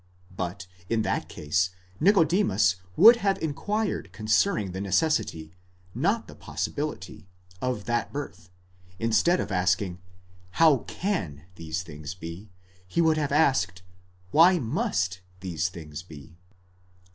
But, 0.35 0.65
in 0.89 1.03
that 1.03 1.29
case, 1.29 1.69
Nicodemus 1.99 2.77
would 2.95 3.17
have 3.17 3.37
inquired 3.39 4.11
concerning 4.11 4.71
the 4.71 4.81
necessity, 4.81 5.53
not 5.93 6.27
the 6.27 6.33
possibility, 6.33 7.27
of 7.61 7.85
that 7.85 8.11
birth; 8.11 8.49
instead 8.97 9.39
of 9.39 9.51
asking, 9.51 9.99
How 10.57 10.77
can 10.87 11.43
these 11.53 11.83
things 11.83 12.15
be? 12.15 12.49
he 12.87 12.99
would 12.99 13.17
have 13.17 13.31
asked, 13.31 13.83
Why 14.31 14.57
mus?¢ 14.57 15.19
these 15.41 15.69
things 15.69 16.01
be? 16.01 16.35